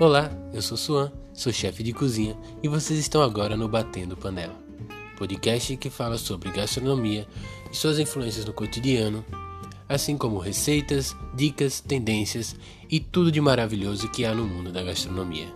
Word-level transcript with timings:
Olá, 0.00 0.30
eu 0.54 0.62
sou 0.62 0.78
Suan, 0.78 1.12
sou 1.34 1.52
chefe 1.52 1.82
de 1.82 1.92
cozinha 1.92 2.34
e 2.62 2.68
vocês 2.68 2.98
estão 2.98 3.20
agora 3.20 3.54
no 3.54 3.68
Batendo 3.68 4.16
Panela, 4.16 4.56
podcast 5.18 5.76
que 5.76 5.90
fala 5.90 6.16
sobre 6.16 6.50
gastronomia 6.50 7.28
e 7.70 7.76
suas 7.76 7.98
influências 7.98 8.46
no 8.46 8.54
cotidiano, 8.54 9.22
assim 9.86 10.16
como 10.16 10.38
receitas, 10.38 11.14
dicas, 11.34 11.82
tendências 11.82 12.56
e 12.88 12.98
tudo 12.98 13.30
de 13.30 13.42
maravilhoso 13.42 14.08
que 14.08 14.24
há 14.24 14.34
no 14.34 14.46
mundo 14.46 14.72
da 14.72 14.82
gastronomia. 14.82 15.52